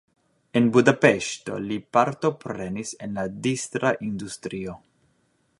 [0.59, 4.79] En Budapeŝto li partoprenis en la distra industrio.